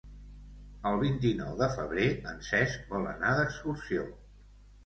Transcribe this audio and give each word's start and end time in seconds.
El 0.91 0.97
vint-i-nou 1.03 1.51
de 1.59 1.67
febrer 1.75 2.07
en 2.31 2.41
Cesc 2.49 2.91
vol 2.95 3.07
anar 3.15 3.35
d'excursió. 3.41 4.09